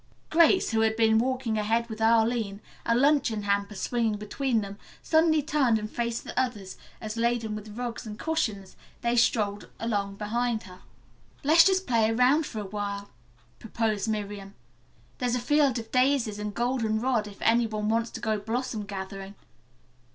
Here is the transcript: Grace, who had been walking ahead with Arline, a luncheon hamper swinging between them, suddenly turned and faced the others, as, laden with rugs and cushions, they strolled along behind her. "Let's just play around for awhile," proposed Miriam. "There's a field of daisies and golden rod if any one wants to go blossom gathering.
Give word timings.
Grace, 0.31 0.71
who 0.71 0.79
had 0.81 0.95
been 0.95 1.19
walking 1.19 1.59
ahead 1.59 1.87
with 1.87 2.01
Arline, 2.01 2.59
a 2.87 2.95
luncheon 2.95 3.43
hamper 3.43 3.75
swinging 3.75 4.17
between 4.17 4.61
them, 4.61 4.79
suddenly 5.03 5.43
turned 5.43 5.77
and 5.77 5.91
faced 5.91 6.23
the 6.23 6.33
others, 6.39 6.75
as, 6.99 7.17
laden 7.17 7.55
with 7.55 7.77
rugs 7.77 8.07
and 8.07 8.17
cushions, 8.17 8.75
they 9.01 9.15
strolled 9.15 9.69
along 9.79 10.15
behind 10.15 10.63
her. 10.63 10.79
"Let's 11.43 11.65
just 11.65 11.85
play 11.85 12.09
around 12.09 12.47
for 12.47 12.61
awhile," 12.61 13.11
proposed 13.59 14.07
Miriam. 14.09 14.55
"There's 15.19 15.35
a 15.35 15.39
field 15.39 15.77
of 15.77 15.91
daisies 15.91 16.39
and 16.39 16.51
golden 16.51 16.99
rod 16.99 17.27
if 17.27 17.39
any 17.43 17.67
one 17.67 17.87
wants 17.87 18.09
to 18.09 18.19
go 18.19 18.39
blossom 18.39 18.85
gathering. 18.87 19.35